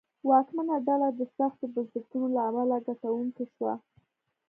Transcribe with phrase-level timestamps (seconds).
[0.29, 3.73] واکمنه ډله د سختو بنسټونو له امله ګټونکې شوه.